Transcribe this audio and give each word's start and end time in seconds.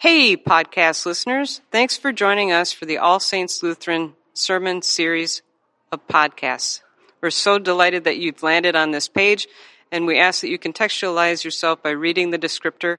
Hey, 0.00 0.36
podcast 0.36 1.06
listeners. 1.06 1.60
Thanks 1.72 1.96
for 1.96 2.12
joining 2.12 2.52
us 2.52 2.70
for 2.70 2.86
the 2.86 2.98
All 2.98 3.18
Saints 3.18 3.64
Lutheran 3.64 4.14
Sermon 4.32 4.80
Series 4.80 5.42
of 5.90 6.06
podcasts. 6.06 6.82
We're 7.20 7.30
so 7.30 7.58
delighted 7.58 8.04
that 8.04 8.16
you've 8.16 8.44
landed 8.44 8.76
on 8.76 8.92
this 8.92 9.08
page, 9.08 9.48
and 9.90 10.06
we 10.06 10.20
ask 10.20 10.42
that 10.42 10.50
you 10.50 10.56
contextualize 10.56 11.42
yourself 11.42 11.82
by 11.82 11.90
reading 11.90 12.30
the 12.30 12.38
descriptor. 12.38 12.98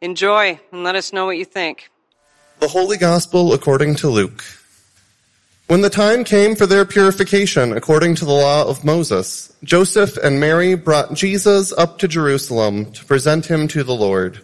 Enjoy 0.00 0.58
and 0.72 0.82
let 0.82 0.94
us 0.94 1.12
know 1.12 1.26
what 1.26 1.36
you 1.36 1.44
think. 1.44 1.90
The 2.58 2.68
Holy 2.68 2.96
Gospel 2.96 3.52
according 3.52 3.96
to 3.96 4.08
Luke. 4.08 4.42
When 5.66 5.82
the 5.82 5.90
time 5.90 6.24
came 6.24 6.56
for 6.56 6.64
their 6.64 6.86
purification 6.86 7.76
according 7.76 8.14
to 8.14 8.24
the 8.24 8.32
law 8.32 8.66
of 8.66 8.82
Moses, 8.82 9.54
Joseph 9.62 10.16
and 10.16 10.40
Mary 10.40 10.74
brought 10.74 11.12
Jesus 11.12 11.70
up 11.74 11.98
to 11.98 12.08
Jerusalem 12.08 12.92
to 12.92 13.04
present 13.04 13.44
him 13.44 13.68
to 13.68 13.84
the 13.84 13.94
Lord. 13.94 14.40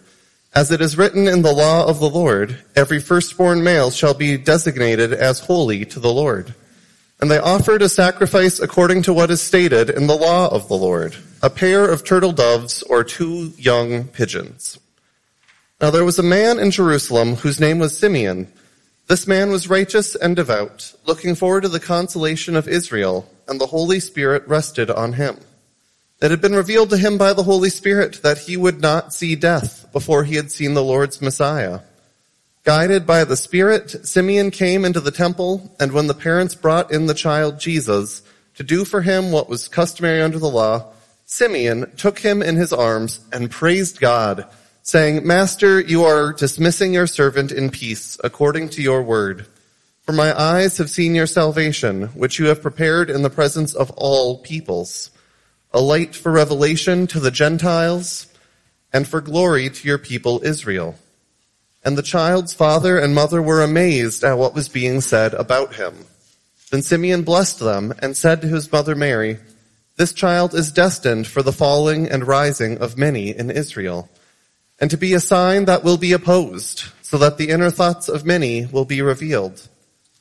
As 0.53 0.69
it 0.69 0.81
is 0.81 0.97
written 0.97 1.29
in 1.29 1.43
the 1.43 1.53
law 1.53 1.87
of 1.87 2.01
the 2.01 2.09
Lord, 2.09 2.57
every 2.75 2.99
firstborn 2.99 3.63
male 3.63 3.89
shall 3.89 4.13
be 4.13 4.35
designated 4.35 5.13
as 5.13 5.39
holy 5.39 5.85
to 5.85 5.99
the 5.99 6.11
Lord. 6.11 6.53
And 7.21 7.31
they 7.31 7.37
offered 7.37 7.81
a 7.81 7.87
sacrifice 7.87 8.59
according 8.59 9.03
to 9.03 9.13
what 9.13 9.31
is 9.31 9.41
stated 9.41 9.89
in 9.89 10.07
the 10.07 10.15
law 10.15 10.49
of 10.53 10.67
the 10.67 10.75
Lord, 10.75 11.15
a 11.41 11.49
pair 11.49 11.89
of 11.89 12.03
turtle 12.03 12.33
doves 12.33 12.83
or 12.83 13.05
two 13.05 13.53
young 13.57 14.05
pigeons. 14.09 14.77
Now 15.79 15.89
there 15.89 16.03
was 16.03 16.19
a 16.19 16.23
man 16.23 16.59
in 16.59 16.71
Jerusalem 16.71 17.35
whose 17.35 17.61
name 17.61 17.79
was 17.79 17.97
Simeon. 17.97 18.51
This 19.07 19.27
man 19.27 19.51
was 19.51 19.69
righteous 19.69 20.15
and 20.15 20.35
devout, 20.35 20.93
looking 21.05 21.33
forward 21.33 21.63
to 21.63 21.69
the 21.69 21.79
consolation 21.79 22.57
of 22.57 22.67
Israel, 22.67 23.31
and 23.47 23.59
the 23.59 23.67
Holy 23.67 24.01
Spirit 24.01 24.45
rested 24.49 24.91
on 24.91 25.13
him. 25.13 25.37
It 26.21 26.29
had 26.29 26.39
been 26.39 26.53
revealed 26.53 26.91
to 26.91 26.97
him 26.97 27.17
by 27.17 27.33
the 27.33 27.41
Holy 27.41 27.71
Spirit 27.71 28.21
that 28.21 28.37
he 28.37 28.55
would 28.55 28.79
not 28.79 29.11
see 29.11 29.35
death 29.35 29.91
before 29.91 30.23
he 30.23 30.35
had 30.35 30.51
seen 30.51 30.75
the 30.75 30.83
Lord's 30.83 31.19
Messiah. 31.19 31.79
Guided 32.63 33.07
by 33.07 33.23
the 33.23 33.35
Spirit, 33.35 34.05
Simeon 34.05 34.51
came 34.51 34.85
into 34.85 34.99
the 34.99 35.09
temple, 35.09 35.75
and 35.79 35.91
when 35.91 36.05
the 36.05 36.13
parents 36.13 36.53
brought 36.53 36.91
in 36.91 37.07
the 37.07 37.15
child 37.15 37.59
Jesus 37.59 38.21
to 38.53 38.61
do 38.61 38.85
for 38.85 39.01
him 39.01 39.31
what 39.31 39.49
was 39.49 39.67
customary 39.67 40.21
under 40.21 40.37
the 40.37 40.47
law, 40.47 40.93
Simeon 41.25 41.91
took 41.97 42.19
him 42.19 42.43
in 42.43 42.55
his 42.55 42.71
arms 42.71 43.21
and 43.33 43.49
praised 43.49 43.99
God, 43.99 44.45
saying, 44.83 45.25
Master, 45.25 45.79
you 45.79 46.03
are 46.03 46.33
dismissing 46.33 46.93
your 46.93 47.07
servant 47.07 47.51
in 47.51 47.71
peace 47.71 48.19
according 48.23 48.69
to 48.69 48.83
your 48.83 49.01
word. 49.01 49.47
For 50.03 50.13
my 50.13 50.39
eyes 50.39 50.77
have 50.77 50.89
seen 50.91 51.15
your 51.15 51.25
salvation, 51.25 52.07
which 52.09 52.37
you 52.37 52.45
have 52.47 52.61
prepared 52.61 53.09
in 53.09 53.23
the 53.23 53.29
presence 53.31 53.73
of 53.73 53.89
all 53.91 54.37
peoples 54.39 55.09
a 55.73 55.79
light 55.79 56.15
for 56.15 56.31
revelation 56.31 57.07
to 57.07 57.19
the 57.19 57.31
Gentiles, 57.31 58.27
and 58.91 59.07
for 59.07 59.21
glory 59.21 59.69
to 59.69 59.87
your 59.87 59.97
people 59.97 60.41
Israel. 60.43 60.95
And 61.83 61.97
the 61.97 62.03
child's 62.03 62.53
father 62.53 62.97
and 62.97 63.15
mother 63.15 63.41
were 63.41 63.63
amazed 63.63 64.23
at 64.23 64.37
what 64.37 64.53
was 64.53 64.69
being 64.69 65.01
said 65.01 65.33
about 65.33 65.75
him. 65.75 66.05
Then 66.71 66.81
Simeon 66.81 67.23
blessed 67.23 67.59
them 67.59 67.93
and 67.99 68.15
said 68.15 68.41
to 68.41 68.47
his 68.47 68.71
mother 68.71 68.95
Mary, 68.95 69.39
This 69.95 70.13
child 70.13 70.53
is 70.53 70.71
destined 70.71 71.27
for 71.27 71.41
the 71.41 71.53
falling 71.53 72.07
and 72.09 72.27
rising 72.27 72.77
of 72.79 72.97
many 72.97 73.29
in 73.29 73.49
Israel, 73.49 74.09
and 74.79 74.91
to 74.91 74.97
be 74.97 75.13
a 75.13 75.19
sign 75.19 75.65
that 75.65 75.83
will 75.83 75.97
be 75.97 76.11
opposed, 76.11 76.83
so 77.01 77.17
that 77.17 77.37
the 77.37 77.49
inner 77.49 77.71
thoughts 77.71 78.09
of 78.09 78.25
many 78.25 78.65
will 78.65 78.85
be 78.85 79.01
revealed, 79.01 79.67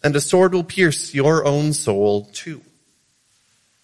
and 0.03 0.15
a 0.15 0.21
sword 0.21 0.55
will 0.55 0.65
pierce 0.65 1.15
your 1.15 1.45
own 1.45 1.73
soul 1.73 2.25
too. 2.33 2.63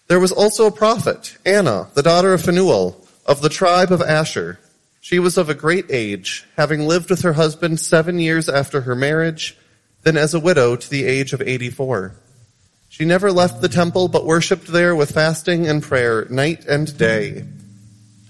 There 0.07 0.19
was 0.21 0.31
also 0.31 0.67
a 0.67 0.71
prophet, 0.71 1.37
Anna, 1.45 1.89
the 1.93 2.03
daughter 2.03 2.33
of 2.33 2.41
Phanuel, 2.41 3.05
of 3.25 3.41
the 3.41 3.49
tribe 3.49 3.91
of 3.91 4.01
Asher. 4.01 4.57
She 5.01 5.19
was 5.19 5.37
of 5.37 5.49
a 5.49 5.53
great 5.53 5.85
age, 5.89 6.45
having 6.55 6.87
lived 6.87 7.09
with 7.09 7.21
her 7.21 7.33
husband 7.33 7.79
seven 7.79 8.17
years 8.17 8.47
after 8.47 8.81
her 8.81 8.95
marriage, 8.95 9.57
then 10.03 10.15
as 10.15 10.33
a 10.33 10.39
widow 10.39 10.77
to 10.77 10.89
the 10.89 11.05
age 11.05 11.33
of 11.33 11.41
84. 11.41 12.15
She 12.87 13.03
never 13.03 13.33
left 13.33 13.61
the 13.61 13.67
temple, 13.67 14.07
but 14.07 14.25
worshipped 14.25 14.67
there 14.67 14.95
with 14.95 15.11
fasting 15.11 15.67
and 15.67 15.83
prayer 15.83 16.25
night 16.29 16.65
and 16.65 16.97
day. 16.97 17.45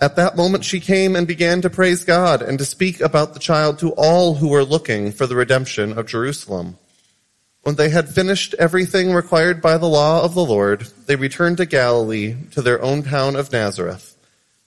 At 0.02 0.16
that 0.16 0.36
moment 0.36 0.66
she 0.66 0.80
came 0.80 1.16
and 1.16 1.28
began 1.28 1.62
to 1.62 1.70
praise 1.70 2.04
God 2.04 2.42
and 2.42 2.58
to 2.58 2.66
speak 2.66 3.02
about 3.02 3.34
the 3.34 3.40
child 3.40 3.80
to 3.80 3.92
all 3.92 4.36
who 4.36 4.50
were 4.50 4.64
looking 4.64 5.12
for 5.12 5.28
the 5.28 5.36
redemption 5.36 5.98
of 5.98 6.08
Jerusalem. 6.08 6.78
When 7.68 7.76
they 7.76 7.90
had 7.90 8.08
finished 8.08 8.56
everything 8.58 9.14
required 9.14 9.62
by 9.62 9.78
the 9.78 9.90
law 9.90 10.24
of 10.24 10.34
the 10.34 10.46
Lord, 10.46 10.88
they 11.06 11.18
returned 11.18 11.58
to 11.58 11.66
Galilee, 11.66 12.38
to 12.52 12.62
their 12.62 12.82
own 12.82 13.04
town 13.04 13.36
of 13.36 13.52
Nazareth. 13.52 14.16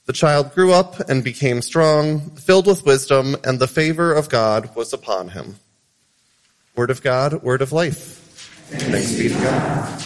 The 0.05 0.12
child 0.12 0.55
grew 0.55 0.75
up 0.75 1.09
and 1.09 1.25
became 1.25 1.62
strong, 1.62 2.21
filled 2.37 2.66
with 2.66 2.84
wisdom, 2.84 3.37
and 3.43 3.59
the 3.59 3.66
favor 3.66 4.12
of 4.12 4.28
God 4.28 4.77
was 4.77 4.93
upon 4.93 5.31
him. 5.31 5.56
Word 6.77 6.91
of 6.91 7.03
God, 7.03 7.43
word 7.43 7.62
of 7.62 7.72
life. 7.72 7.97
Thanks 8.69 9.16
be 9.16 9.31
to 9.31 9.34
God. 9.34 10.03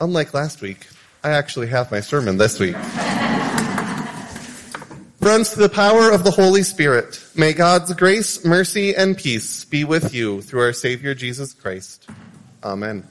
Unlike 0.00 0.34
last 0.34 0.60
week, 0.60 0.88
I 1.22 1.30
actually 1.30 1.68
have 1.68 1.92
my 1.92 2.00
sermon 2.00 2.36
this 2.36 2.58
week. 2.58 2.74
Friends, 5.22 5.50
to 5.50 5.60
the 5.60 5.68
power 5.68 6.10
of 6.10 6.24
the 6.24 6.32
Holy 6.32 6.64
Spirit, 6.64 7.24
may 7.36 7.52
God's 7.52 7.94
grace, 7.94 8.44
mercy, 8.44 8.96
and 8.96 9.16
peace 9.16 9.64
be 9.64 9.84
with 9.84 10.12
you 10.12 10.42
through 10.42 10.62
our 10.62 10.72
Savior 10.72 11.14
Jesus 11.14 11.52
Christ. 11.52 12.08
Amen. 12.64 13.06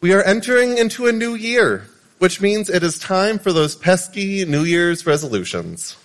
We 0.00 0.12
are 0.12 0.24
entering 0.24 0.76
into 0.76 1.06
a 1.06 1.12
new 1.12 1.36
year, 1.36 1.86
which 2.18 2.40
means 2.40 2.68
it 2.68 2.82
is 2.82 2.98
time 2.98 3.38
for 3.38 3.52
those 3.52 3.76
pesky 3.76 4.44
New 4.44 4.64
Year's 4.64 5.06
resolutions. 5.06 5.96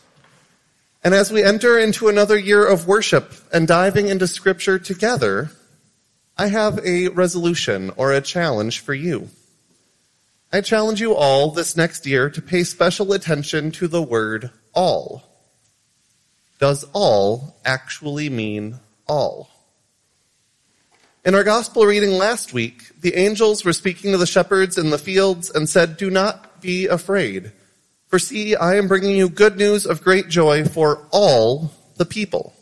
And 1.04 1.16
as 1.16 1.32
we 1.32 1.44
enter 1.44 1.80
into 1.80 2.08
another 2.08 2.38
year 2.38 2.64
of 2.64 2.86
worship 2.86 3.34
and 3.52 3.68
diving 3.68 4.10
into 4.10 4.28
scripture 4.28 4.78
together, 4.78 5.50
I 6.38 6.50
have 6.50 6.78
a 6.86 7.08
resolution 7.08 7.90
or 7.98 8.14
a 8.14 8.22
challenge 8.22 8.82
for 8.82 8.94
you. 8.94 9.30
I 10.52 10.62
challenge 10.62 11.00
you 11.00 11.14
all 11.14 11.52
this 11.52 11.78
next 11.78 12.08
year 12.08 12.28
to 12.32 12.42
pay 12.42 12.64
special 12.64 13.14
attention 13.14 13.70
to 13.74 13.88
the 13.88 14.02
word 14.02 14.50
all. 14.74 15.24
Does 16.58 16.86
all 16.92 17.56
actually 17.64 18.30
mean 18.30 18.80
all? 19.08 19.52
In 21.24 21.36
our 21.36 21.44
gospel 21.44 21.86
reading 21.86 22.14
last 22.14 22.52
week, 22.52 23.00
the 23.00 23.16
angels 23.16 23.64
were 23.64 23.74
speaking 23.74 24.12
to 24.12 24.18
the 24.18 24.26
shepherds 24.26 24.80
in 24.80 24.90
the 24.90 24.98
fields 24.98 25.52
and 25.52 25.70
said, 25.70 25.98
Do 25.98 26.10
not 26.10 26.62
be 26.62 26.88
afraid. 26.88 27.52
For 28.08 28.18
see, 28.18 28.56
I 28.56 28.78
am 28.78 28.88
bringing 28.88 29.16
you 29.16 29.30
good 29.30 29.56
news 29.56 29.86
of 29.86 30.04
great 30.04 30.30
joy 30.30 30.66
for 30.66 31.08
all 31.12 31.72
the 31.98 32.06
people. 32.06 32.56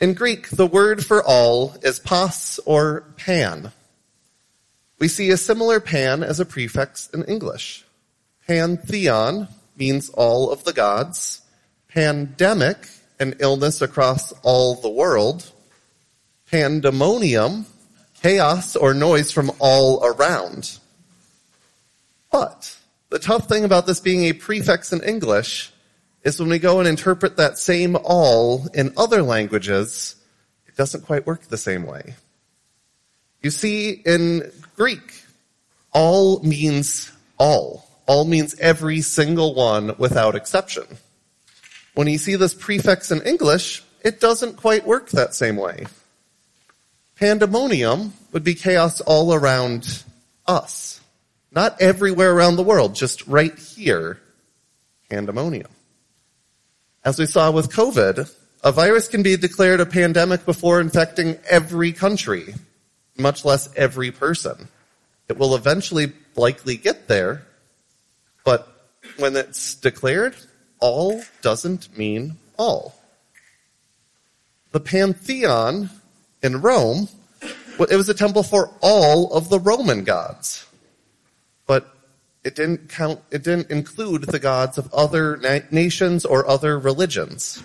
In 0.00 0.14
Greek, 0.14 0.48
the 0.50 0.66
word 0.66 1.06
for 1.06 1.22
all 1.22 1.76
is 1.82 2.00
pas 2.00 2.58
or 2.66 3.02
pan. 3.16 3.70
We 4.98 5.08
see 5.08 5.30
a 5.30 5.36
similar 5.36 5.78
pan 5.80 6.22
as 6.22 6.40
a 6.40 6.44
prefix 6.44 7.08
in 7.10 7.24
English. 7.24 7.84
Pantheon 8.46 9.48
means 9.76 10.08
all 10.10 10.50
of 10.50 10.64
the 10.64 10.72
gods. 10.72 11.42
Pandemic, 11.88 12.88
an 13.20 13.36
illness 13.38 13.80
across 13.80 14.32
all 14.42 14.74
the 14.74 14.88
world. 14.88 15.50
Pandemonium, 16.50 17.66
chaos 18.22 18.74
or 18.74 18.94
noise 18.94 19.30
from 19.30 19.52
all 19.60 20.04
around. 20.04 20.78
But 22.32 22.76
the 23.10 23.18
tough 23.18 23.48
thing 23.48 23.64
about 23.64 23.86
this 23.86 24.00
being 24.00 24.24
a 24.24 24.32
prefix 24.32 24.92
in 24.92 25.02
English 25.02 25.72
is 26.24 26.40
when 26.40 26.48
we 26.48 26.58
go 26.58 26.80
and 26.80 26.88
interpret 26.88 27.36
that 27.36 27.58
same 27.58 27.96
all 28.02 28.66
in 28.74 28.92
other 28.96 29.22
languages, 29.22 30.16
it 30.66 30.76
doesn't 30.76 31.06
quite 31.06 31.26
work 31.26 31.42
the 31.42 31.56
same 31.56 31.86
way. 31.86 32.14
You 33.42 33.50
see, 33.50 33.90
in 33.90 34.50
Greek, 34.76 35.22
all 35.92 36.40
means 36.42 37.12
all. 37.38 37.88
All 38.06 38.24
means 38.24 38.58
every 38.58 39.00
single 39.00 39.54
one 39.54 39.94
without 39.98 40.34
exception. 40.34 40.84
When 41.94 42.08
you 42.08 42.18
see 42.18 42.36
this 42.36 42.54
prefix 42.54 43.10
in 43.10 43.22
English, 43.22 43.82
it 44.02 44.20
doesn't 44.20 44.56
quite 44.56 44.86
work 44.86 45.10
that 45.10 45.34
same 45.34 45.56
way. 45.56 45.86
Pandemonium 47.16 48.12
would 48.32 48.44
be 48.44 48.54
chaos 48.54 49.00
all 49.00 49.34
around 49.34 50.04
us. 50.46 51.00
Not 51.50 51.80
everywhere 51.80 52.32
around 52.32 52.56
the 52.56 52.62
world, 52.62 52.94
just 52.94 53.26
right 53.26 53.56
here. 53.58 54.20
Pandemonium. 55.10 55.70
As 57.04 57.18
we 57.18 57.26
saw 57.26 57.50
with 57.50 57.72
COVID, 57.72 58.32
a 58.62 58.72
virus 58.72 59.08
can 59.08 59.22
be 59.22 59.36
declared 59.36 59.80
a 59.80 59.86
pandemic 59.86 60.44
before 60.44 60.80
infecting 60.80 61.38
every 61.48 61.92
country 61.92 62.54
much 63.18 63.44
less 63.44 63.68
every 63.74 64.10
person. 64.10 64.68
It 65.28 65.36
will 65.36 65.54
eventually 65.54 66.12
likely 66.36 66.76
get 66.76 67.08
there, 67.08 67.46
but 68.44 68.68
when 69.18 69.36
it's 69.36 69.74
declared, 69.74 70.36
all 70.80 71.22
doesn't 71.42 71.96
mean 71.98 72.36
all. 72.58 72.94
The 74.72 74.80
Pantheon 74.80 75.90
in 76.42 76.60
Rome, 76.60 77.08
it 77.78 77.96
was 77.96 78.08
a 78.08 78.14
temple 78.14 78.42
for 78.42 78.70
all 78.80 79.32
of 79.32 79.48
the 79.48 79.58
Roman 79.58 80.04
gods. 80.04 80.66
But 81.66 81.94
It 82.44 82.54
didn't 82.54 82.88
count, 82.88 83.20
it 83.30 83.42
didn't 83.42 83.70
include 83.70 84.22
the 84.22 84.38
gods 84.38 84.78
of 84.78 84.92
other 84.94 85.36
na- 85.36 85.66
nations 85.70 86.24
or 86.24 86.48
other 86.48 86.78
religions. 86.78 87.62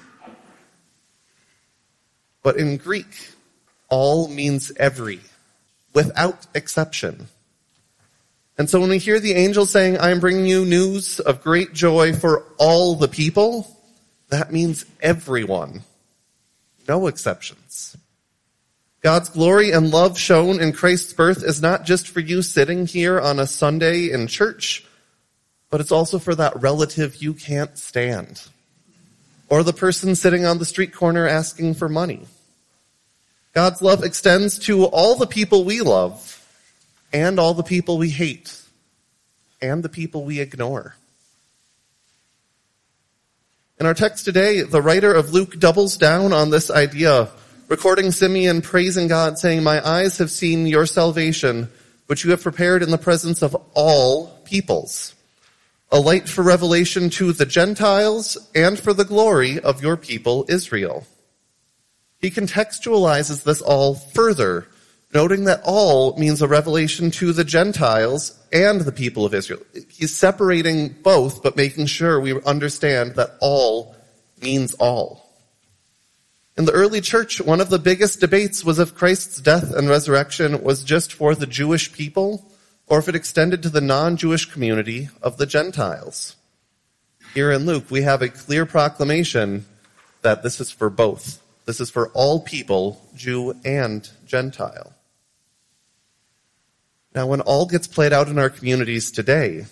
But 2.42 2.58
in 2.58 2.78
Greek, 2.78 3.30
all 3.88 4.28
means 4.28 4.72
every, 4.76 5.22
without 5.94 6.46
exception. 6.54 7.28
And 8.58 8.70
so 8.70 8.80
when 8.80 8.90
we 8.90 9.00
hear 9.00 9.20
the 9.20 9.34
angel 9.34 9.66
saying, 9.66 9.98
I 9.98 10.12
am 10.12 10.20
bringing 10.20 10.46
you 10.46 10.66
news 10.66 11.20
of 11.20 11.42
great 11.42 11.74
joy 11.74 12.14
for 12.14 12.46
all 12.58 12.96
the 12.96 13.08
people, 13.08 13.68
that 14.30 14.52
means 14.52 14.86
everyone. 15.02 15.84
No 16.88 17.08
exceptions. 17.08 17.98
God's 19.02 19.30
glory 19.30 19.72
and 19.72 19.92
love 19.92 20.18
shown 20.18 20.62
in 20.62 20.72
Christ's 20.72 21.14
birth 21.14 21.44
is 21.44 21.62
not 21.62 21.84
just 21.84 22.08
for 22.08 22.20
you 22.20 22.42
sitting 22.42 22.86
here 22.86 23.20
on 23.20 23.40
a 23.40 23.48
Sunday 23.48 24.10
in 24.12 24.28
church, 24.28 24.86
but 25.70 25.82
it's 25.82 25.92
also 25.92 26.20
for 26.20 26.36
that 26.36 26.62
relative 26.62 27.22
you 27.22 27.34
can't 27.34 27.78
stand. 27.78 28.42
Or 29.50 29.62
the 29.62 29.74
person 29.74 30.16
sitting 30.16 30.46
on 30.46 30.58
the 30.58 30.66
street 30.66 30.94
corner 30.94 31.28
asking 31.28 31.74
for 31.74 31.90
money. 31.90 32.28
God's 33.54 33.84
love 33.84 34.04
extends 34.04 34.58
to 34.60 34.86
all 34.86 35.16
the 35.16 35.28
people 35.28 35.64
we 35.64 35.82
love 35.82 36.44
and 37.14 37.40
all 37.40 37.54
the 37.54 37.64
people 37.64 38.00
we 38.00 38.10
hate 38.10 38.60
and 39.62 39.84
the 39.84 39.90
people 39.90 40.26
we 40.26 40.40
ignore. 40.40 40.96
In 43.80 43.86
our 43.86 43.94
text 43.94 44.26
today, 44.26 44.62
the 44.62 44.82
writer 44.82 45.14
of 45.14 45.34
Luke 45.34 45.60
doubles 45.60 45.98
down 45.98 46.34
on 46.34 46.50
this 46.50 46.72
idea, 46.72 47.30
recording 47.68 48.12
Simeon 48.12 48.62
praising 48.62 49.08
God, 49.08 49.38
saying, 49.38 49.62
My 49.62 49.88
eyes 49.88 50.18
have 50.18 50.32
seen 50.32 50.66
your 50.66 50.88
salvation, 50.88 51.70
which 52.08 52.24
you 52.24 52.32
have 52.32 52.42
prepared 52.42 52.82
in 52.82 52.90
the 52.90 52.98
presence 52.98 53.44
of 53.44 53.56
all 53.76 54.30
peoples, 54.46 55.14
a 55.92 56.00
light 56.00 56.28
for 56.28 56.44
revelation 56.44 57.12
to 57.12 57.34
the 57.34 57.46
Gentiles 57.46 58.38
and 58.56 58.80
for 58.80 58.94
the 58.94 59.06
glory 59.06 59.60
of 59.60 59.84
your 59.84 59.98
people 59.98 60.46
Israel. 60.50 61.06
He 62.24 62.32
contextualizes 62.32 63.44
this 63.44 63.62
all 63.62 63.96
further, 63.96 64.66
noting 65.14 65.44
that 65.44 65.60
all 65.66 66.18
means 66.18 66.42
a 66.42 66.48
revelation 66.48 67.12
to 67.12 67.34
the 67.34 67.44
Gentiles 67.44 68.40
and 68.54 68.80
the 68.80 68.94
people 68.94 69.26
of 69.26 69.34
Israel. 69.34 69.60
He's 69.90 70.16
separating 70.16 70.96
both, 71.04 71.44
but 71.44 71.58
making 71.58 71.88
sure 71.88 72.22
we 72.22 72.42
understand 72.44 73.16
that 73.16 73.36
all 73.42 73.98
means 74.42 74.74
all. 74.76 75.36
In 76.56 76.64
the 76.64 76.72
early 76.72 77.02
church, 77.02 77.42
one 77.42 77.60
of 77.60 77.70
the 77.70 77.78
biggest 77.78 78.22
debates 78.22 78.64
was 78.64 78.80
if 78.80 78.96
Christ's 78.96 79.42
death 79.42 79.74
and 79.74 79.90
resurrection 79.90 80.64
was 80.64 80.86
just 80.86 81.12
for 81.12 81.36
the 81.36 81.46
Jewish 81.46 81.92
people 81.92 82.50
or 82.88 83.00
if 83.00 83.10
it 83.10 83.16
extended 83.16 83.62
to 83.64 83.70
the 83.70 83.82
non-Jewish 83.82 84.46
community 84.46 85.10
of 85.22 85.36
the 85.36 85.46
Gentiles. 85.46 86.38
Here 87.34 87.52
in 87.52 87.66
Luke, 87.66 87.92
we 87.92 88.04
have 88.04 88.22
a 88.22 88.30
clear 88.30 88.66
proclamation 88.66 89.66
that 90.22 90.42
this 90.42 90.62
is 90.62 90.72
for 90.72 90.90
both. 90.90 91.43
This 91.66 91.80
is 91.80 91.90
for 91.90 92.10
all 92.10 92.42
people, 92.42 93.02
Jew 93.16 93.56
and 93.64 94.10
Gentile. 94.26 94.94
Now, 97.16 97.28
when 97.28 97.42
all 97.42 97.66
gets 97.66 97.88
played 97.88 98.12
out 98.12 98.28
in 98.28 98.40
our 98.40 98.50
communities 98.50 99.12
today, 99.12 99.66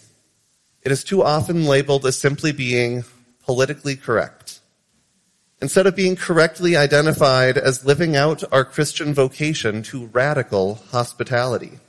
it 0.83 0.91
is 0.91 1.03
too 1.03 1.23
often 1.23 1.65
labeled 1.65 2.05
as 2.05 2.17
simply 2.17 2.51
being 2.51 3.03
politically 3.43 3.95
correct. 3.95 4.59
Instead 5.61 5.85
of 5.85 5.95
being 5.95 6.15
correctly 6.15 6.75
identified 6.75 7.57
as 7.57 7.85
living 7.85 8.15
out 8.15 8.43
our 8.51 8.65
Christian 8.65 9.13
vocation 9.13 9.83
to 9.83 10.07
radical 10.07 10.75
hospitality. 10.91 11.79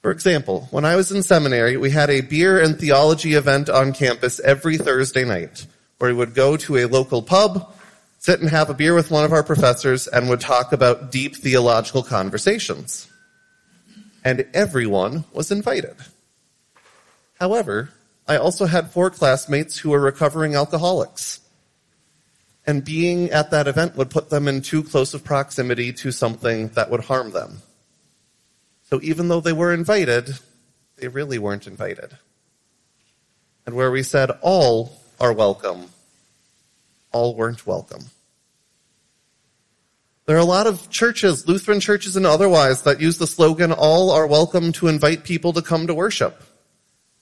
For 0.00 0.10
example, 0.10 0.68
when 0.70 0.84
I 0.84 0.96
was 0.96 1.10
in 1.10 1.22
seminary, 1.22 1.76
we 1.76 1.90
had 1.90 2.10
a 2.10 2.20
beer 2.20 2.60
and 2.62 2.78
theology 2.78 3.34
event 3.34 3.68
on 3.68 3.92
campus 3.92 4.38
every 4.40 4.78
Thursday 4.78 5.24
night, 5.24 5.66
where 5.98 6.10
we 6.10 6.16
would 6.16 6.34
go 6.34 6.56
to 6.58 6.76
a 6.78 6.86
local 6.86 7.22
pub, 7.22 7.74
sit 8.18 8.40
and 8.40 8.50
have 8.50 8.70
a 8.70 8.74
beer 8.74 8.94
with 8.94 9.10
one 9.10 9.24
of 9.24 9.32
our 9.32 9.42
professors 9.42 10.06
and 10.06 10.28
would 10.28 10.40
talk 10.40 10.72
about 10.72 11.10
deep 11.10 11.36
theological 11.36 12.02
conversations. 12.02 13.10
And 14.24 14.46
everyone 14.52 15.24
was 15.32 15.50
invited. 15.50 15.96
However, 17.38 17.90
I 18.26 18.36
also 18.36 18.66
had 18.66 18.90
four 18.90 19.10
classmates 19.10 19.78
who 19.78 19.90
were 19.90 20.00
recovering 20.00 20.54
alcoholics. 20.54 21.40
And 22.66 22.84
being 22.84 23.30
at 23.30 23.52
that 23.52 23.68
event 23.68 23.94
would 23.96 24.10
put 24.10 24.30
them 24.30 24.48
in 24.48 24.62
too 24.62 24.82
close 24.82 25.14
of 25.14 25.22
proximity 25.22 25.92
to 25.92 26.10
something 26.10 26.68
that 26.70 26.90
would 26.90 27.04
harm 27.04 27.30
them. 27.30 27.62
So 28.90 29.00
even 29.02 29.28
though 29.28 29.40
they 29.40 29.52
were 29.52 29.72
invited, 29.72 30.38
they 30.96 31.06
really 31.06 31.38
weren't 31.38 31.68
invited. 31.68 32.18
And 33.66 33.76
where 33.76 33.90
we 33.90 34.02
said 34.02 34.30
all 34.40 35.00
are 35.20 35.32
welcome, 35.32 35.88
all 37.16 37.34
weren't 37.34 37.66
welcome. 37.66 38.04
There 40.26 40.36
are 40.36 40.40
a 40.40 40.44
lot 40.44 40.66
of 40.66 40.90
churches, 40.90 41.48
Lutheran 41.48 41.80
churches 41.80 42.14
and 42.14 42.26
otherwise, 42.26 42.82
that 42.82 43.00
use 43.00 43.16
the 43.16 43.26
slogan, 43.26 43.72
all 43.72 44.10
are 44.10 44.26
welcome 44.26 44.70
to 44.72 44.88
invite 44.88 45.24
people 45.24 45.54
to 45.54 45.62
come 45.62 45.86
to 45.86 45.94
worship. 45.94 46.42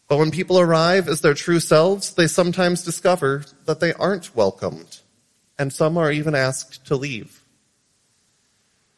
But 0.09 0.19
when 0.19 0.33
people 0.33 0.59
arrive 0.59 1.07
as 1.07 1.21
their 1.21 1.35
true 1.35 1.61
selves, 1.61 2.15
they 2.15 2.27
sometimes 2.27 2.83
discover 2.83 3.45
that 3.67 3.79
they 3.79 3.93
aren't 3.93 4.35
welcomed. 4.35 4.99
And 5.61 5.73
some 5.73 5.97
are 5.97 6.11
even 6.11 6.35
asked 6.35 6.87
to 6.87 6.97
leave. 6.97 7.41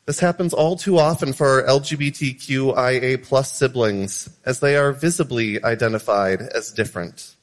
This 0.07 0.21
happens 0.21 0.55
all 0.55 0.77
too 0.77 0.99
often 0.99 1.35
for 1.35 1.47
our 1.47 1.63
LGBTQIA 1.65 3.23
plus 3.23 3.53
siblings, 3.53 4.31
as 4.47 4.61
they 4.61 4.77
are 4.77 4.93
visibly 4.93 5.63
identified 5.63 6.41
as 6.41 6.73
different. 6.73 7.36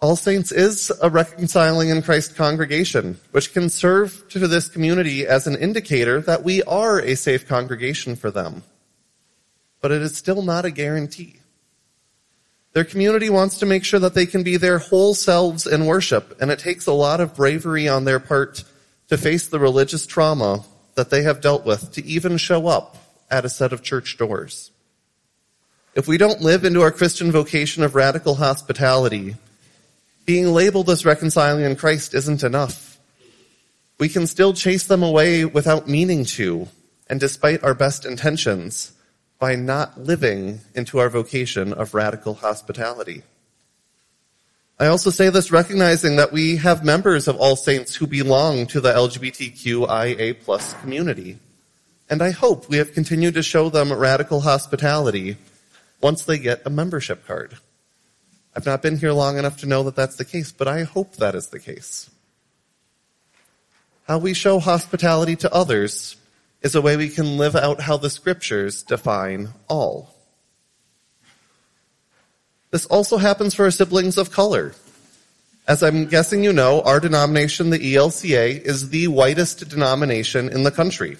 All 0.00 0.14
Saints 0.14 0.52
is 0.52 0.92
a 1.02 1.10
reconciling 1.10 1.88
in 1.88 2.02
Christ 2.02 2.36
congregation, 2.36 3.18
which 3.32 3.52
can 3.52 3.68
serve 3.68 4.28
to 4.28 4.46
this 4.46 4.68
community 4.68 5.26
as 5.26 5.48
an 5.48 5.56
indicator 5.56 6.20
that 6.20 6.44
we 6.44 6.62
are 6.62 7.00
a 7.00 7.16
safe 7.16 7.48
congregation 7.48 8.14
for 8.14 8.30
them. 8.30 8.62
But 9.80 9.90
it 9.90 10.00
is 10.00 10.16
still 10.16 10.42
not 10.42 10.64
a 10.64 10.70
guarantee. 10.70 11.40
Their 12.74 12.84
community 12.84 13.28
wants 13.28 13.58
to 13.58 13.66
make 13.66 13.84
sure 13.84 13.98
that 13.98 14.14
they 14.14 14.26
can 14.26 14.44
be 14.44 14.56
their 14.56 14.78
whole 14.78 15.14
selves 15.14 15.66
in 15.66 15.86
worship, 15.86 16.40
and 16.40 16.52
it 16.52 16.60
takes 16.60 16.86
a 16.86 16.92
lot 16.92 17.20
of 17.20 17.34
bravery 17.34 17.88
on 17.88 18.04
their 18.04 18.20
part 18.20 18.62
to 19.08 19.18
face 19.18 19.48
the 19.48 19.58
religious 19.58 20.06
trauma 20.06 20.64
that 20.94 21.10
they 21.10 21.22
have 21.22 21.40
dealt 21.40 21.66
with 21.66 21.90
to 21.92 22.06
even 22.06 22.36
show 22.36 22.68
up 22.68 22.96
at 23.32 23.44
a 23.44 23.48
set 23.48 23.72
of 23.72 23.82
church 23.82 24.16
doors. 24.16 24.70
If 25.96 26.06
we 26.06 26.18
don't 26.18 26.40
live 26.40 26.64
into 26.64 26.82
our 26.82 26.92
Christian 26.92 27.32
vocation 27.32 27.82
of 27.82 27.96
radical 27.96 28.36
hospitality, 28.36 29.34
being 30.28 30.52
labeled 30.52 30.90
as 30.90 31.06
reconciling 31.06 31.64
in 31.64 31.74
Christ 31.74 32.12
isn't 32.12 32.42
enough. 32.42 33.00
We 33.98 34.10
can 34.10 34.26
still 34.26 34.52
chase 34.52 34.86
them 34.86 35.02
away 35.02 35.46
without 35.46 35.88
meaning 35.88 36.26
to, 36.36 36.68
and 37.08 37.18
despite 37.18 37.64
our 37.64 37.72
best 37.72 38.04
intentions, 38.04 38.92
by 39.38 39.54
not 39.54 39.98
living 39.98 40.60
into 40.74 40.98
our 40.98 41.08
vocation 41.08 41.72
of 41.72 41.94
radical 41.94 42.34
hospitality. 42.34 43.22
I 44.78 44.88
also 44.88 45.08
say 45.08 45.30
this 45.30 45.50
recognizing 45.50 46.16
that 46.16 46.30
we 46.30 46.56
have 46.58 46.84
members 46.84 47.26
of 47.26 47.36
All 47.36 47.56
Saints 47.56 47.94
who 47.94 48.06
belong 48.06 48.66
to 48.66 48.82
the 48.82 48.92
LGBTQIA 48.92 50.42
plus 50.44 50.74
community. 50.82 51.38
And 52.10 52.20
I 52.20 52.32
hope 52.32 52.68
we 52.68 52.76
have 52.76 52.92
continued 52.92 53.32
to 53.32 53.42
show 53.42 53.70
them 53.70 53.90
radical 53.90 54.42
hospitality 54.42 55.38
once 56.02 56.22
they 56.22 56.36
get 56.36 56.66
a 56.66 56.70
membership 56.70 57.26
card. 57.26 57.56
I've 58.58 58.66
not 58.66 58.82
been 58.82 58.96
here 58.96 59.12
long 59.12 59.38
enough 59.38 59.58
to 59.58 59.66
know 59.66 59.84
that 59.84 59.94
that's 59.94 60.16
the 60.16 60.24
case, 60.24 60.50
but 60.50 60.66
I 60.66 60.82
hope 60.82 61.14
that 61.14 61.36
is 61.36 61.46
the 61.46 61.60
case. 61.60 62.10
How 64.08 64.18
we 64.18 64.34
show 64.34 64.58
hospitality 64.58 65.36
to 65.36 65.54
others 65.54 66.16
is 66.60 66.74
a 66.74 66.82
way 66.82 66.96
we 66.96 67.08
can 67.08 67.38
live 67.38 67.54
out 67.54 67.82
how 67.82 67.98
the 67.98 68.10
scriptures 68.10 68.82
define 68.82 69.50
all. 69.68 70.12
This 72.72 72.84
also 72.86 73.18
happens 73.18 73.54
for 73.54 73.62
our 73.62 73.70
siblings 73.70 74.18
of 74.18 74.32
color. 74.32 74.74
As 75.68 75.84
I'm 75.84 76.06
guessing 76.06 76.42
you 76.42 76.52
know, 76.52 76.80
our 76.82 76.98
denomination, 76.98 77.70
the 77.70 77.94
ELCA, 77.94 78.60
is 78.60 78.90
the 78.90 79.06
whitest 79.06 79.68
denomination 79.68 80.48
in 80.48 80.64
the 80.64 80.72
country. 80.72 81.16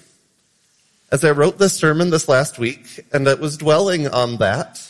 As 1.09 1.23
I 1.23 1.31
wrote 1.31 1.57
this 1.57 1.71
sermon 1.71 2.09
this 2.09 2.27
last 2.27 2.59
week, 2.59 3.05
and 3.13 3.25
it 3.29 3.39
was 3.39 3.55
dwelling 3.55 4.09
on 4.09 4.39
that, 4.39 4.88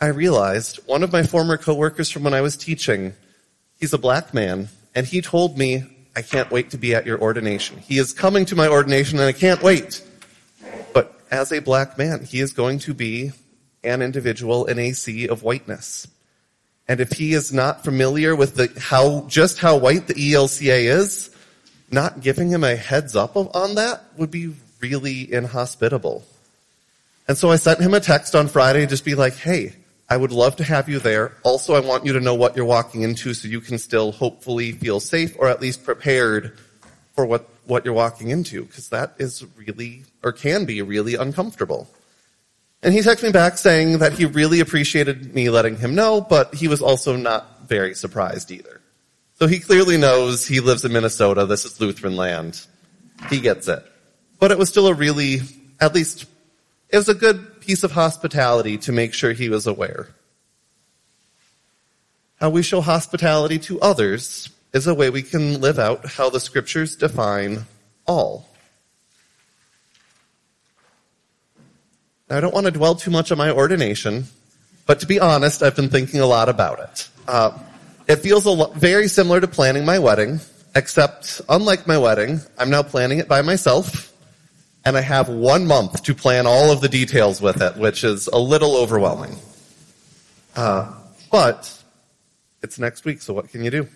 I 0.00 0.08
realized 0.08 0.80
one 0.86 1.02
of 1.02 1.12
my 1.12 1.22
former 1.22 1.56
coworkers 1.56 2.10
from 2.10 2.24
when 2.24 2.34
I 2.34 2.40
was 2.40 2.56
teaching, 2.56 3.14
he's 3.78 3.92
a 3.92 3.98
black 3.98 4.34
man, 4.34 4.68
and 4.94 5.06
he 5.06 5.20
told 5.20 5.56
me, 5.56 5.84
I 6.16 6.22
can't 6.22 6.50
wait 6.50 6.70
to 6.70 6.78
be 6.78 6.94
at 6.94 7.06
your 7.06 7.20
ordination. 7.20 7.78
He 7.78 7.98
is 7.98 8.12
coming 8.12 8.44
to 8.46 8.56
my 8.56 8.68
ordination 8.68 9.18
and 9.18 9.26
I 9.26 9.32
can't 9.32 9.62
wait. 9.62 10.02
But 10.92 11.20
as 11.30 11.52
a 11.52 11.58
black 11.60 11.98
man, 11.98 12.24
he 12.24 12.40
is 12.40 12.52
going 12.52 12.78
to 12.80 12.94
be 12.94 13.32
an 13.82 14.00
individual 14.00 14.66
in 14.66 14.78
a 14.78 14.92
sea 14.92 15.28
of 15.28 15.42
whiteness. 15.42 16.06
And 16.86 17.00
if 17.00 17.12
he 17.12 17.32
is 17.32 17.52
not 17.52 17.82
familiar 17.82 18.36
with 18.36 18.56
the, 18.56 18.72
how, 18.78 19.26
just 19.26 19.58
how 19.58 19.76
white 19.76 20.06
the 20.06 20.14
ELCA 20.14 20.84
is, 20.84 21.30
not 21.90 22.20
giving 22.20 22.48
him 22.48 22.62
a 22.62 22.76
heads 22.76 23.16
up 23.16 23.36
on 23.36 23.74
that 23.74 24.04
would 24.16 24.30
be 24.30 24.54
really 24.80 25.32
inhospitable. 25.32 26.24
And 27.26 27.38
so 27.38 27.50
I 27.50 27.56
sent 27.56 27.80
him 27.80 27.94
a 27.94 28.00
text 28.00 28.34
on 28.34 28.48
Friday, 28.48 28.86
just 28.86 29.04
be 29.04 29.14
like, 29.14 29.34
hey, 29.34 29.74
I 30.14 30.16
would 30.16 30.30
love 30.30 30.54
to 30.56 30.64
have 30.64 30.88
you 30.88 31.00
there. 31.00 31.32
Also, 31.42 31.74
I 31.74 31.80
want 31.80 32.06
you 32.06 32.12
to 32.12 32.20
know 32.20 32.36
what 32.36 32.54
you're 32.54 32.64
walking 32.64 33.02
into 33.02 33.34
so 33.34 33.48
you 33.48 33.60
can 33.60 33.78
still 33.78 34.12
hopefully 34.12 34.70
feel 34.70 35.00
safe 35.00 35.34
or 35.40 35.48
at 35.48 35.60
least 35.60 35.82
prepared 35.82 36.56
for 37.16 37.26
what, 37.26 37.48
what 37.66 37.84
you're 37.84 37.94
walking 37.94 38.30
into. 38.30 38.64
Cause 38.66 38.90
that 38.90 39.16
is 39.18 39.44
really, 39.56 40.04
or 40.22 40.30
can 40.30 40.66
be 40.66 40.80
really 40.82 41.16
uncomfortable. 41.16 41.88
And 42.80 42.94
he 42.94 43.00
texted 43.00 43.24
me 43.24 43.32
back 43.32 43.58
saying 43.58 43.98
that 43.98 44.12
he 44.12 44.24
really 44.24 44.60
appreciated 44.60 45.34
me 45.34 45.50
letting 45.50 45.76
him 45.76 45.96
know, 45.96 46.20
but 46.20 46.54
he 46.54 46.68
was 46.68 46.80
also 46.80 47.16
not 47.16 47.66
very 47.66 47.96
surprised 47.96 48.52
either. 48.52 48.80
So 49.40 49.48
he 49.48 49.58
clearly 49.58 49.96
knows 49.96 50.46
he 50.46 50.60
lives 50.60 50.84
in 50.84 50.92
Minnesota. 50.92 51.44
This 51.44 51.64
is 51.64 51.80
Lutheran 51.80 52.14
land. 52.14 52.64
He 53.30 53.40
gets 53.40 53.66
it. 53.66 53.84
But 54.38 54.52
it 54.52 54.58
was 54.58 54.68
still 54.68 54.86
a 54.86 54.94
really, 54.94 55.40
at 55.80 55.92
least, 55.92 56.26
it 56.88 56.98
was 56.98 57.08
a 57.08 57.14
good 57.14 57.53
piece 57.64 57.84
of 57.84 57.92
hospitality 57.92 58.78
to 58.78 58.92
make 58.92 59.14
sure 59.14 59.32
he 59.32 59.48
was 59.48 59.66
aware. 59.66 60.08
How 62.40 62.50
we 62.50 62.62
show 62.62 62.80
hospitality 62.80 63.58
to 63.60 63.80
others 63.80 64.50
is 64.72 64.86
a 64.86 64.94
way 64.94 65.08
we 65.08 65.22
can 65.22 65.60
live 65.60 65.78
out 65.78 66.04
how 66.04 66.30
the 66.30 66.40
scriptures 66.40 66.96
define 66.96 67.64
all. 68.06 68.48
Now, 72.28 72.38
I 72.38 72.40
don't 72.40 72.54
want 72.54 72.66
to 72.66 72.72
dwell 72.72 72.94
too 72.94 73.10
much 73.10 73.30
on 73.30 73.38
my 73.38 73.50
ordination, 73.50 74.24
but 74.86 75.00
to 75.00 75.06
be 75.06 75.20
honest, 75.20 75.62
I've 75.62 75.76
been 75.76 75.90
thinking 75.90 76.20
a 76.20 76.26
lot 76.26 76.48
about 76.48 76.80
it. 76.80 77.08
Uh, 77.28 77.58
it 78.08 78.16
feels 78.16 78.46
a 78.46 78.50
lo- 78.50 78.72
very 78.74 79.08
similar 79.08 79.40
to 79.40 79.48
planning 79.48 79.84
my 79.84 79.98
wedding, 79.98 80.40
except 80.74 81.40
unlike 81.48 81.86
my 81.86 81.98
wedding, 81.98 82.40
I'm 82.58 82.70
now 82.70 82.82
planning 82.82 83.18
it 83.18 83.28
by 83.28 83.42
myself, 83.42 84.13
and 84.84 84.96
I 84.96 85.00
have 85.00 85.28
one 85.28 85.66
month 85.66 86.02
to 86.02 86.14
plan 86.14 86.46
all 86.46 86.70
of 86.70 86.80
the 86.80 86.88
details 86.88 87.40
with 87.40 87.62
it, 87.62 87.76
which 87.76 88.04
is 88.04 88.26
a 88.26 88.38
little 88.38 88.76
overwhelming. 88.76 89.36
Uh, 90.54 90.92
but 91.30 91.82
it's 92.62 92.78
next 92.78 93.04
week, 93.04 93.22
so 93.22 93.32
what 93.32 93.50
can 93.50 93.64
you 93.64 93.70
do? 93.70 93.88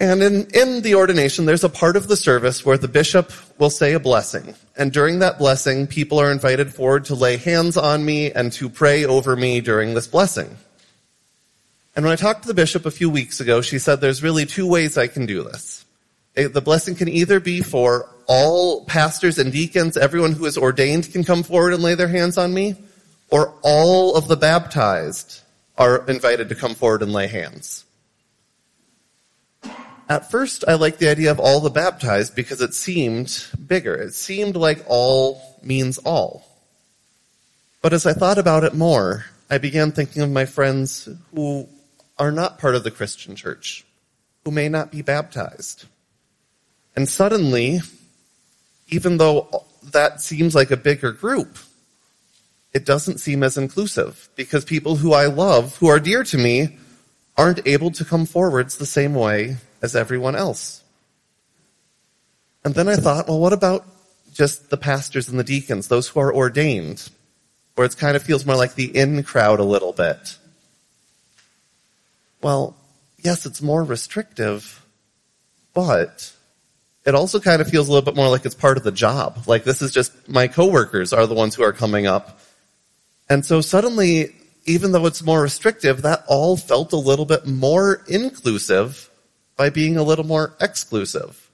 And 0.00 0.22
in, 0.22 0.46
in 0.54 0.82
the 0.82 0.94
ordination, 0.94 1.44
there's 1.44 1.64
a 1.64 1.68
part 1.68 1.96
of 1.96 2.06
the 2.06 2.16
service 2.16 2.64
where 2.64 2.78
the 2.78 2.86
bishop 2.86 3.32
will 3.58 3.70
say 3.70 3.94
a 3.94 4.00
blessing. 4.00 4.54
And 4.76 4.92
during 4.92 5.18
that 5.18 5.38
blessing, 5.38 5.88
people 5.88 6.20
are 6.20 6.30
invited 6.30 6.72
forward 6.72 7.06
to 7.06 7.16
lay 7.16 7.36
hands 7.36 7.76
on 7.76 8.04
me 8.04 8.30
and 8.30 8.52
to 8.52 8.68
pray 8.68 9.04
over 9.04 9.34
me 9.34 9.60
during 9.60 9.94
this 9.94 10.06
blessing. 10.06 10.56
And 11.96 12.04
when 12.04 12.12
I 12.12 12.16
talked 12.16 12.42
to 12.42 12.48
the 12.48 12.54
bishop 12.54 12.86
a 12.86 12.92
few 12.92 13.10
weeks 13.10 13.40
ago, 13.40 13.60
she 13.60 13.80
said 13.80 14.00
there's 14.00 14.22
really 14.22 14.46
two 14.46 14.68
ways 14.68 14.96
I 14.96 15.08
can 15.08 15.26
do 15.26 15.42
this. 15.42 15.84
The 16.46 16.62
blessing 16.62 16.94
can 16.94 17.08
either 17.08 17.40
be 17.40 17.62
for 17.62 18.08
all 18.28 18.84
pastors 18.84 19.38
and 19.38 19.50
deacons, 19.50 19.96
everyone 19.96 20.32
who 20.32 20.46
is 20.46 20.56
ordained 20.56 21.10
can 21.10 21.24
come 21.24 21.42
forward 21.42 21.72
and 21.72 21.82
lay 21.82 21.94
their 21.94 22.08
hands 22.08 22.38
on 22.38 22.54
me, 22.54 22.76
or 23.30 23.54
all 23.62 24.14
of 24.16 24.28
the 24.28 24.36
baptized 24.36 25.40
are 25.76 26.06
invited 26.06 26.48
to 26.50 26.54
come 26.54 26.74
forward 26.74 27.02
and 27.02 27.12
lay 27.12 27.26
hands. 27.26 27.84
At 30.08 30.30
first, 30.30 30.64
I 30.66 30.74
liked 30.74 31.00
the 31.00 31.10
idea 31.10 31.30
of 31.30 31.40
all 31.40 31.60
the 31.60 31.70
baptized 31.70 32.34
because 32.34 32.60
it 32.60 32.72
seemed 32.72 33.46
bigger. 33.66 33.94
It 33.94 34.14
seemed 34.14 34.56
like 34.56 34.84
all 34.86 35.58
means 35.62 35.98
all. 35.98 36.46
But 37.82 37.92
as 37.92 38.06
I 38.06 38.12
thought 38.12 38.38
about 38.38 38.64
it 38.64 38.74
more, 38.74 39.26
I 39.50 39.58
began 39.58 39.92
thinking 39.92 40.22
of 40.22 40.30
my 40.30 40.46
friends 40.46 41.08
who 41.34 41.68
are 42.18 42.32
not 42.32 42.58
part 42.58 42.74
of 42.74 42.84
the 42.84 42.90
Christian 42.90 43.36
church, 43.36 43.84
who 44.44 44.50
may 44.50 44.68
not 44.68 44.90
be 44.90 45.02
baptized. 45.02 45.84
And 46.98 47.08
suddenly, 47.08 47.80
even 48.88 49.18
though 49.18 49.64
that 49.92 50.20
seems 50.20 50.52
like 50.52 50.72
a 50.72 50.76
bigger 50.76 51.12
group, 51.12 51.56
it 52.74 52.84
doesn't 52.84 53.18
seem 53.20 53.44
as 53.44 53.56
inclusive 53.56 54.28
because 54.34 54.64
people 54.64 54.96
who 54.96 55.12
I 55.12 55.26
love, 55.26 55.76
who 55.76 55.86
are 55.86 56.00
dear 56.00 56.24
to 56.24 56.36
me, 56.36 56.76
aren't 57.36 57.64
able 57.68 57.92
to 57.92 58.04
come 58.04 58.26
forwards 58.26 58.78
the 58.78 58.84
same 58.84 59.14
way 59.14 59.58
as 59.80 59.94
everyone 59.94 60.34
else. 60.34 60.82
And 62.64 62.74
then 62.74 62.88
I 62.88 62.96
thought, 62.96 63.28
well, 63.28 63.38
what 63.38 63.52
about 63.52 63.86
just 64.34 64.68
the 64.68 64.76
pastors 64.76 65.28
and 65.28 65.38
the 65.38 65.44
deacons, 65.44 65.86
those 65.86 66.08
who 66.08 66.18
are 66.18 66.34
ordained, 66.34 67.10
where 67.76 67.86
it 67.86 67.96
kind 67.96 68.16
of 68.16 68.24
feels 68.24 68.44
more 68.44 68.56
like 68.56 68.74
the 68.74 68.86
in 68.86 69.22
crowd 69.22 69.60
a 69.60 69.70
little 69.74 69.92
bit? 69.92 70.36
Well, 72.42 72.74
yes, 73.22 73.46
it's 73.46 73.62
more 73.62 73.84
restrictive, 73.84 74.84
but 75.72 76.32
it 77.04 77.14
also 77.14 77.40
kind 77.40 77.62
of 77.62 77.68
feels 77.68 77.88
a 77.88 77.92
little 77.92 78.04
bit 78.04 78.16
more 78.16 78.28
like 78.28 78.44
it's 78.44 78.54
part 78.54 78.76
of 78.76 78.84
the 78.84 78.92
job. 78.92 79.44
Like 79.46 79.64
this 79.64 79.82
is 79.82 79.92
just 79.92 80.28
my 80.28 80.48
coworkers 80.48 81.12
are 81.12 81.26
the 81.26 81.34
ones 81.34 81.54
who 81.54 81.62
are 81.62 81.72
coming 81.72 82.06
up. 82.06 82.40
And 83.28 83.44
so 83.44 83.60
suddenly, 83.60 84.34
even 84.66 84.92
though 84.92 85.06
it's 85.06 85.22
more 85.22 85.42
restrictive, 85.42 86.02
that 86.02 86.24
all 86.28 86.56
felt 86.56 86.92
a 86.92 86.96
little 86.96 87.24
bit 87.24 87.46
more 87.46 88.02
inclusive 88.08 89.10
by 89.56 89.70
being 89.70 89.96
a 89.96 90.02
little 90.02 90.26
more 90.26 90.54
exclusive. 90.60 91.50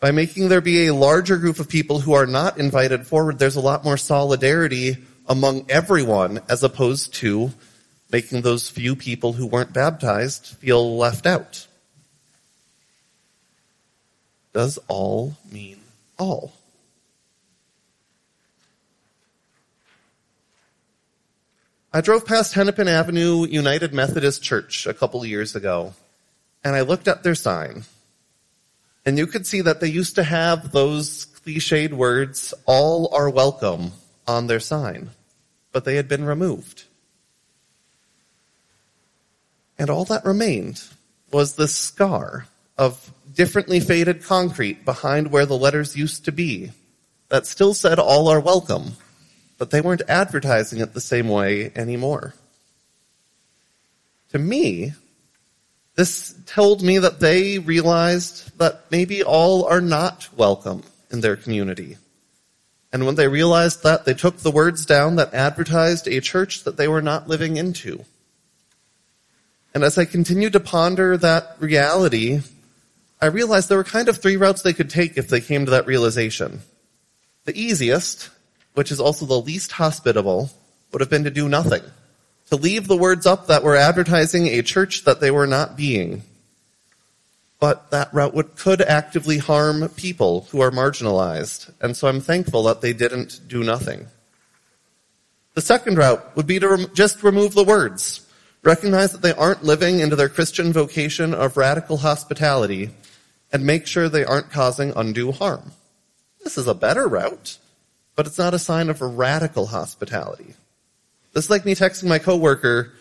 By 0.00 0.10
making 0.10 0.48
there 0.48 0.60
be 0.60 0.86
a 0.86 0.94
larger 0.94 1.36
group 1.36 1.58
of 1.58 1.68
people 1.68 2.00
who 2.00 2.12
are 2.14 2.26
not 2.26 2.58
invited 2.58 3.06
forward, 3.06 3.38
there's 3.38 3.56
a 3.56 3.60
lot 3.60 3.84
more 3.84 3.96
solidarity 3.96 4.96
among 5.28 5.66
everyone 5.70 6.40
as 6.48 6.64
opposed 6.64 7.14
to 7.14 7.52
making 8.10 8.42
those 8.42 8.70
few 8.70 8.96
people 8.96 9.34
who 9.34 9.46
weren't 9.46 9.72
baptized 9.72 10.46
feel 10.58 10.96
left 10.96 11.26
out. 11.26 11.67
Does 14.52 14.78
all 14.88 15.36
mean 15.50 15.78
all? 16.18 16.52
I 21.92 22.00
drove 22.00 22.26
past 22.26 22.54
Hennepin 22.54 22.88
Avenue 22.88 23.46
United 23.46 23.94
Methodist 23.94 24.42
Church 24.42 24.86
a 24.86 24.94
couple 24.94 25.24
years 25.24 25.56
ago, 25.56 25.94
and 26.62 26.76
I 26.76 26.82
looked 26.82 27.08
at 27.08 27.22
their 27.22 27.34
sign. 27.34 27.84
And 29.06 29.16
you 29.16 29.26
could 29.26 29.46
see 29.46 29.62
that 29.62 29.80
they 29.80 29.88
used 29.88 30.16
to 30.16 30.22
have 30.22 30.70
those 30.70 31.26
cliched 31.26 31.92
words, 31.92 32.52
all 32.66 33.14
are 33.14 33.30
welcome, 33.30 33.92
on 34.26 34.46
their 34.46 34.60
sign, 34.60 35.10
but 35.72 35.86
they 35.86 35.96
had 35.96 36.08
been 36.08 36.24
removed. 36.24 36.84
And 39.78 39.88
all 39.88 40.04
that 40.06 40.26
remained 40.26 40.82
was 41.32 41.56
this 41.56 41.74
scar 41.74 42.46
of 42.78 43.12
differently 43.34 43.80
faded 43.80 44.22
concrete 44.22 44.84
behind 44.84 45.30
where 45.30 45.46
the 45.46 45.58
letters 45.58 45.96
used 45.96 46.24
to 46.24 46.32
be 46.32 46.70
that 47.28 47.46
still 47.46 47.74
said 47.74 47.98
all 47.98 48.28
are 48.28 48.40
welcome, 48.40 48.92
but 49.58 49.70
they 49.70 49.80
weren't 49.80 50.02
advertising 50.08 50.80
it 50.80 50.94
the 50.94 51.00
same 51.00 51.28
way 51.28 51.70
anymore. 51.76 52.34
To 54.30 54.38
me, 54.38 54.92
this 55.96 56.34
told 56.46 56.82
me 56.82 56.98
that 56.98 57.20
they 57.20 57.58
realized 57.58 58.56
that 58.58 58.84
maybe 58.90 59.22
all 59.22 59.64
are 59.64 59.80
not 59.80 60.28
welcome 60.36 60.84
in 61.10 61.20
their 61.20 61.36
community. 61.36 61.96
And 62.92 63.04
when 63.04 63.16
they 63.16 63.28
realized 63.28 63.82
that, 63.82 64.04
they 64.04 64.14
took 64.14 64.38
the 64.38 64.50
words 64.50 64.86
down 64.86 65.16
that 65.16 65.34
advertised 65.34 66.06
a 66.06 66.20
church 66.20 66.64
that 66.64 66.76
they 66.76 66.88
were 66.88 67.02
not 67.02 67.28
living 67.28 67.56
into. 67.56 68.04
And 69.74 69.84
as 69.84 69.98
I 69.98 70.04
continued 70.06 70.54
to 70.54 70.60
ponder 70.60 71.16
that 71.16 71.56
reality, 71.58 72.40
I 73.20 73.26
realized 73.26 73.68
there 73.68 73.78
were 73.78 73.84
kind 73.84 74.08
of 74.08 74.18
three 74.18 74.36
routes 74.36 74.62
they 74.62 74.72
could 74.72 74.90
take 74.90 75.16
if 75.16 75.28
they 75.28 75.40
came 75.40 75.64
to 75.64 75.72
that 75.72 75.86
realization. 75.86 76.60
The 77.44 77.58
easiest, 77.58 78.30
which 78.74 78.92
is 78.92 79.00
also 79.00 79.26
the 79.26 79.40
least 79.40 79.72
hospitable, 79.72 80.50
would 80.92 81.00
have 81.00 81.10
been 81.10 81.24
to 81.24 81.30
do 81.30 81.48
nothing 81.48 81.82
to 82.50 82.56
leave 82.56 82.88
the 82.88 82.96
words 82.96 83.26
up 83.26 83.46
that 83.46 83.62
were 83.62 83.76
advertising 83.76 84.46
a 84.46 84.62
church 84.62 85.04
that 85.04 85.20
they 85.20 85.30
were 85.30 85.46
not 85.46 85.76
being. 85.76 86.22
But 87.60 87.90
that 87.90 88.12
route 88.14 88.34
would, 88.34 88.56
could 88.56 88.80
actively 88.80 89.38
harm 89.38 89.88
people 89.90 90.46
who 90.50 90.60
are 90.60 90.70
marginalized, 90.70 91.72
and 91.80 91.96
so 91.96 92.08
I'm 92.08 92.20
thankful 92.20 92.62
that 92.64 92.80
they 92.80 92.92
didn't 92.92 93.40
do 93.48 93.64
nothing. 93.64 94.06
The 95.54 95.60
second 95.60 95.98
route 95.98 96.36
would 96.36 96.46
be 96.46 96.60
to 96.60 96.68
rem- 96.68 96.94
just 96.94 97.22
remove 97.22 97.54
the 97.54 97.64
words. 97.64 98.24
Recognize 98.62 99.12
that 99.12 99.22
they 99.22 99.32
aren't 99.32 99.64
living 99.64 99.98
into 99.98 100.16
their 100.16 100.28
Christian 100.28 100.72
vocation 100.72 101.34
of 101.34 101.56
radical 101.56 101.98
hospitality, 101.98 102.90
and 103.52 103.64
make 103.64 103.86
sure 103.86 104.08
they 104.08 104.24
aren't 104.24 104.50
causing 104.50 104.92
undue 104.96 105.32
harm. 105.32 105.72
This 106.44 106.58
is 106.58 106.66
a 106.66 106.74
better 106.74 107.06
route, 107.08 107.58
but 108.14 108.26
it's 108.26 108.38
not 108.38 108.54
a 108.54 108.58
sign 108.58 108.90
of 108.90 109.00
radical 109.00 109.66
hospitality. 109.66 110.54
This 111.32 111.44
is 111.44 111.50
like 111.50 111.64
me 111.64 111.74
texting 111.74 112.08
my 112.08 112.18
coworker, 112.18 112.92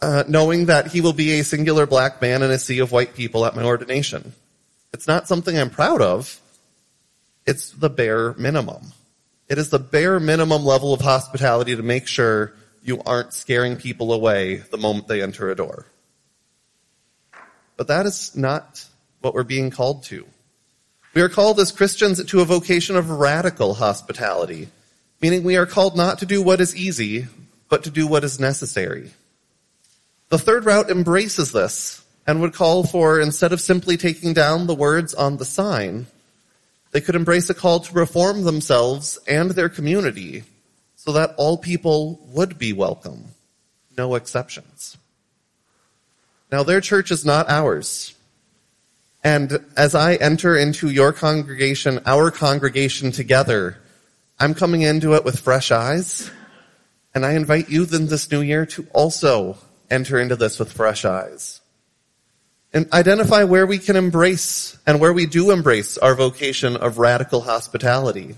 uh, 0.00 0.24
knowing 0.28 0.66
that 0.66 0.88
he 0.88 1.00
will 1.00 1.12
be 1.12 1.38
a 1.38 1.44
singular 1.44 1.86
black 1.86 2.20
man 2.20 2.42
in 2.42 2.50
a 2.50 2.58
sea 2.58 2.80
of 2.80 2.92
white 2.92 3.14
people 3.14 3.44
at 3.46 3.56
my 3.56 3.62
ordination. 3.62 4.32
It's 4.92 5.06
not 5.06 5.28
something 5.28 5.56
I'm 5.56 5.70
proud 5.70 6.02
of. 6.02 6.40
It's 7.46 7.70
the 7.70 7.90
bare 7.90 8.34
minimum. 8.34 8.92
It 9.48 9.58
is 9.58 9.70
the 9.70 9.78
bare 9.78 10.20
minimum 10.20 10.64
level 10.64 10.94
of 10.94 11.00
hospitality 11.00 11.76
to 11.76 11.82
make 11.82 12.06
sure 12.06 12.54
you 12.82 13.02
aren't 13.04 13.32
scaring 13.32 13.76
people 13.76 14.12
away 14.12 14.56
the 14.56 14.76
moment 14.76 15.08
they 15.08 15.22
enter 15.22 15.50
a 15.50 15.56
door. 15.56 15.86
But 17.76 17.88
that 17.88 18.06
is 18.06 18.36
not 18.36 18.86
what 19.22 19.34
we're 19.34 19.42
being 19.42 19.70
called 19.70 20.04
to. 20.04 20.26
We 21.14 21.22
are 21.22 21.28
called 21.28 21.60
as 21.60 21.72
Christians 21.72 22.22
to 22.24 22.40
a 22.40 22.44
vocation 22.44 22.96
of 22.96 23.10
radical 23.10 23.74
hospitality 23.74 24.68
meaning 25.22 25.44
we 25.44 25.56
are 25.56 25.66
called 25.66 25.96
not 25.96 26.18
to 26.18 26.26
do 26.26 26.42
what 26.42 26.60
is 26.60 26.74
easy, 26.74 27.28
but 27.68 27.84
to 27.84 27.90
do 27.90 28.06
what 28.06 28.24
is 28.24 28.40
necessary. 28.40 29.12
The 30.28 30.38
third 30.38 30.66
route 30.66 30.90
embraces 30.90 31.52
this 31.52 32.04
and 32.26 32.40
would 32.40 32.54
call 32.54 32.84
for, 32.84 33.20
instead 33.20 33.52
of 33.52 33.60
simply 33.60 33.96
taking 33.96 34.32
down 34.32 34.66
the 34.66 34.74
words 34.74 35.14
on 35.14 35.36
the 35.36 35.44
sign, 35.44 36.06
they 36.90 37.00
could 37.00 37.14
embrace 37.14 37.48
a 37.48 37.54
call 37.54 37.80
to 37.80 37.94
reform 37.94 38.42
themselves 38.42 39.18
and 39.28 39.52
their 39.52 39.68
community 39.68 40.42
so 40.96 41.12
that 41.12 41.34
all 41.36 41.56
people 41.56 42.20
would 42.28 42.58
be 42.58 42.72
welcome, 42.72 43.26
no 43.96 44.14
exceptions. 44.14 44.96
Now 46.50 46.64
their 46.64 46.80
church 46.80 47.10
is 47.10 47.24
not 47.24 47.48
ours. 47.48 48.14
And 49.24 49.64
as 49.76 49.94
I 49.94 50.14
enter 50.16 50.56
into 50.56 50.90
your 50.90 51.12
congregation, 51.12 52.00
our 52.06 52.30
congregation 52.30 53.12
together, 53.12 53.78
I'm 54.38 54.54
coming 54.54 54.82
into 54.82 55.14
it 55.14 55.24
with 55.24 55.38
fresh 55.38 55.70
eyes. 55.70 56.30
And 57.14 57.24
I 57.24 57.32
invite 57.32 57.68
you 57.68 57.84
then 57.84 58.06
this 58.06 58.30
new 58.30 58.40
year 58.40 58.66
to 58.66 58.86
also 58.92 59.58
enter 59.90 60.18
into 60.18 60.34
this 60.34 60.58
with 60.58 60.72
fresh 60.72 61.04
eyes. 61.04 61.60
And 62.72 62.90
identify 62.92 63.44
where 63.44 63.66
we 63.66 63.78
can 63.78 63.96
embrace 63.96 64.78
and 64.86 64.98
where 64.98 65.12
we 65.12 65.26
do 65.26 65.50
embrace 65.50 65.98
our 65.98 66.14
vocation 66.14 66.76
of 66.76 66.98
radical 66.98 67.42
hospitality. 67.42 68.36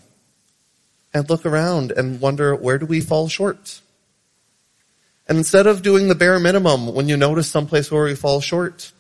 And 1.15 1.31
look 1.31 1.47
around 1.47 1.93
and 1.93 2.21
wonder 2.21 2.57
where 2.57 2.79
do 2.79 2.87
we 2.87 3.01
fall 3.01 3.29
short? 3.29 3.81
And 5.29 5.39
instead 5.39 5.67
of 5.67 5.83
doing 5.83 6.09
the 6.09 6.17
bare 6.17 6.41
minimum 6.41 6.93
when 6.93 7.09
you 7.09 7.17
notice 7.17 7.49
someplace 7.49 7.91
where 7.91 8.05
we 8.05 8.17
fall 8.17 8.41
short, 8.41 8.93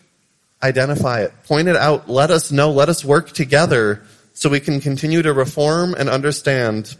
identify 0.64 1.21
it, 1.23 1.33
point 1.44 1.68
it 1.68 1.76
out, 1.76 2.09
let 2.09 2.30
us 2.30 2.50
know, 2.50 2.71
let 2.71 2.88
us 2.88 3.04
work 3.04 3.33
together 3.33 4.02
so 4.33 4.49
we 4.49 4.61
can 4.61 4.80
continue 4.80 5.23
to 5.23 5.33
reform 5.33 5.94
and 5.94 6.09
understand 6.09 6.97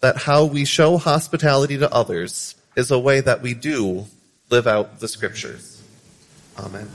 that 0.00 0.16
how 0.16 0.44
we 0.44 0.64
show 0.64 0.98
hospitality 0.98 1.78
to 1.78 1.92
others 1.92 2.54
is 2.76 2.90
a 2.90 2.98
way 2.98 3.20
that 3.20 3.42
we 3.42 3.54
do 3.54 4.06
live 4.50 4.66
out 4.66 5.00
the 5.00 5.08
scriptures. 5.08 5.82
Amen. 6.58 6.88